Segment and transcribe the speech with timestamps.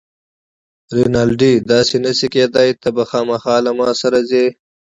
[0.95, 3.03] رینالډي: داسې نه شي کیدای، ته به
[3.65, 4.45] له ما سره خامخا ځې.